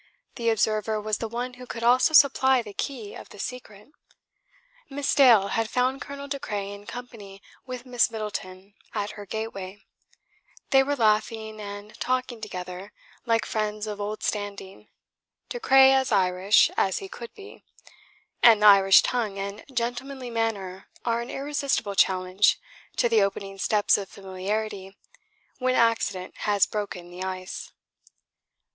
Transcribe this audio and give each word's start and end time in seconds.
The 0.33 0.49
observer 0.49 0.99
was 0.99 1.19
the 1.19 1.27
one 1.27 1.53
who 1.61 1.67
could 1.67 1.83
also 1.83 2.15
supply 2.15 2.63
the 2.63 2.73
key 2.73 3.13
of 3.13 3.29
the 3.29 3.37
secret. 3.37 3.89
Miss 4.89 5.13
Dale 5.13 5.49
had 5.49 5.69
found 5.69 6.01
Colonel 6.01 6.27
De 6.27 6.39
Craye 6.39 6.73
in 6.73 6.87
company 6.87 7.39
with 7.67 7.85
Miss 7.85 8.09
Middleton 8.09 8.73
at 8.95 9.11
her 9.11 9.27
gateway. 9.27 9.79
They 10.71 10.81
were 10.81 10.95
laughing 10.95 11.59
and 11.61 11.93
talking 11.99 12.41
together 12.41 12.93
like 13.27 13.45
friends 13.45 13.85
of 13.85 14.01
old 14.01 14.23
standing, 14.23 14.89
De 15.49 15.59
Craye 15.59 15.93
as 15.93 16.11
Irish 16.11 16.71
as 16.75 16.97
he 16.97 17.07
could 17.07 17.31
be: 17.35 17.63
and 18.41 18.63
the 18.63 18.65
Irish 18.65 19.03
tongue 19.03 19.37
and 19.37 19.63
gentlemanly 19.71 20.31
manner 20.31 20.89
are 21.05 21.21
an 21.21 21.29
irresistible 21.29 21.93
challenge 21.93 22.57
to 22.95 23.07
the 23.07 23.21
opening 23.21 23.59
steps 23.59 23.99
of 23.99 24.09
familiarity 24.09 24.97
when 25.59 25.75
accident 25.75 26.33
has 26.37 26.65
broken 26.65 27.11
the 27.11 27.21
ice. 27.23 27.71